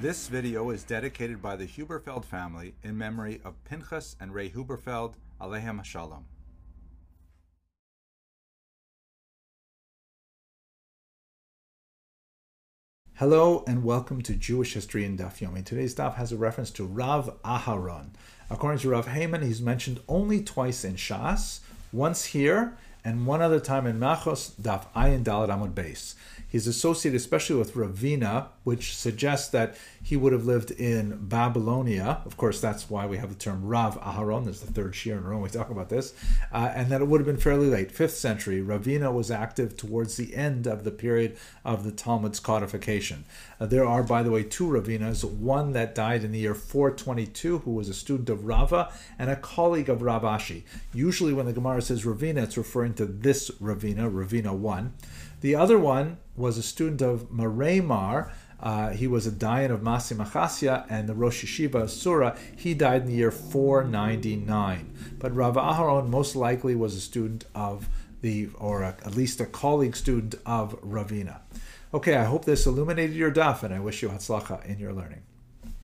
This 0.00 0.28
video 0.28 0.70
is 0.70 0.84
dedicated 0.84 1.42
by 1.42 1.56
the 1.56 1.66
Huberfeld 1.66 2.24
family 2.24 2.76
in 2.84 2.96
memory 2.96 3.40
of 3.44 3.64
Pinchas 3.64 4.14
and 4.20 4.32
Ray 4.32 4.48
Huberfeld, 4.48 5.14
Alehem 5.40 5.84
Shalom. 5.84 6.24
Hello 13.14 13.64
and 13.66 13.82
welcome 13.82 14.22
to 14.22 14.34
Jewish 14.34 14.74
History 14.74 15.04
in 15.04 15.18
Daf 15.18 15.40
Yomi. 15.40 15.64
Today's 15.64 15.96
daf 15.96 16.14
has 16.14 16.30
a 16.30 16.36
reference 16.36 16.70
to 16.70 16.84
Rav 16.84 17.36
Aharon. 17.42 18.10
According 18.50 18.78
to 18.82 18.90
Rav 18.90 19.08
Hyman, 19.08 19.42
he's 19.42 19.60
mentioned 19.60 19.98
only 20.06 20.44
twice 20.44 20.84
in 20.84 20.94
Shas, 20.94 21.58
once 21.90 22.26
here, 22.26 22.78
and 23.04 23.26
one 23.26 23.42
other 23.42 23.60
time 23.60 23.86
in 23.86 23.98
Makkos, 23.98 24.52
Daf 24.60 24.86
Ayin 24.94 25.24
Daled 25.24 25.48
Amud 25.48 25.72
Beis. 25.72 26.14
He's 26.50 26.66
associated 26.66 27.20
especially 27.20 27.56
with 27.56 27.74
Ravina, 27.74 28.48
which 28.64 28.96
suggests 28.96 29.48
that 29.50 29.76
he 30.02 30.16
would 30.16 30.32
have 30.32 30.46
lived 30.46 30.70
in 30.70 31.28
Babylonia. 31.28 32.22
Of 32.24 32.38
course, 32.38 32.58
that's 32.58 32.88
why 32.88 33.04
we 33.04 33.18
have 33.18 33.28
the 33.28 33.34
term 33.34 33.66
Rav 33.66 34.00
Aharon. 34.00 34.44
There's 34.44 34.60
the 34.60 34.72
third 34.72 34.94
Shir 34.94 35.18
in 35.18 35.24
row 35.24 35.40
we 35.40 35.50
talk 35.50 35.68
about 35.68 35.90
this. 35.90 36.14
Uh, 36.50 36.72
and 36.74 36.90
that 36.90 37.02
it 37.02 37.08
would 37.08 37.20
have 37.20 37.26
been 37.26 37.36
fairly 37.36 37.66
late, 37.66 37.92
5th 37.92 38.12
century. 38.12 38.62
Ravina 38.62 39.12
was 39.12 39.30
active 39.30 39.76
towards 39.76 40.16
the 40.16 40.34
end 40.34 40.66
of 40.66 40.84
the 40.84 40.90
period 40.90 41.36
of 41.66 41.84
the 41.84 41.92
Talmud's 41.92 42.40
codification. 42.40 43.26
Uh, 43.60 43.66
there 43.66 43.84
are, 43.84 44.02
by 44.02 44.22
the 44.22 44.30
way, 44.30 44.42
two 44.42 44.66
Ravinas, 44.66 45.24
one 45.24 45.72
that 45.72 45.94
died 45.94 46.24
in 46.24 46.32
the 46.32 46.38
year 46.38 46.54
422, 46.54 47.58
who 47.58 47.72
was 47.72 47.90
a 47.90 47.94
student 47.94 48.30
of 48.30 48.46
Rava, 48.46 48.90
and 49.18 49.28
a 49.28 49.36
colleague 49.36 49.90
of 49.90 50.00
Rav 50.00 50.22
Ashi. 50.22 50.62
Usually 50.94 51.34
when 51.34 51.44
the 51.44 51.52
Gemara 51.52 51.82
says 51.82 52.04
Ravina, 52.04 52.44
it's 52.44 52.56
referring 52.56 52.87
to 52.94 53.06
this 53.06 53.50
Ravina, 53.52 54.10
Ravina 54.10 54.52
1. 54.52 54.92
The 55.40 55.54
other 55.54 55.78
one 55.78 56.18
was 56.36 56.58
a 56.58 56.62
student 56.62 57.02
of 57.02 57.30
Maremar. 57.30 58.30
Uh, 58.60 58.90
he 58.90 59.06
was 59.06 59.26
a 59.26 59.30
Dayan 59.30 59.70
of 59.70 59.80
Masi 59.80 60.16
Machasya 60.16 60.86
and 60.90 61.08
the 61.08 61.14
Rosh 61.14 61.44
Yeshiva 61.44 61.82
of 61.82 61.90
Sura. 61.90 62.36
He 62.56 62.74
died 62.74 63.02
in 63.02 63.08
the 63.08 63.14
year 63.14 63.30
499. 63.30 65.16
But 65.18 65.34
Rav 65.34 65.54
Aharon 65.54 66.08
most 66.08 66.34
likely 66.34 66.74
was 66.74 66.96
a 66.96 67.00
student 67.00 67.44
of 67.54 67.88
the, 68.20 68.48
or 68.56 68.82
a, 68.82 68.96
at 69.04 69.14
least 69.14 69.40
a 69.40 69.46
colleague 69.46 69.94
student 69.94 70.34
of 70.44 70.80
Ravina. 70.82 71.40
Okay, 71.94 72.16
I 72.16 72.24
hope 72.24 72.44
this 72.44 72.66
illuminated 72.66 73.16
your 73.16 73.30
daf, 73.30 73.62
and 73.62 73.72
I 73.72 73.78
wish 73.78 74.02
you 74.02 74.08
hatzlacha 74.08 74.64
in 74.66 74.78
your 74.78 74.92
learning. 74.92 75.22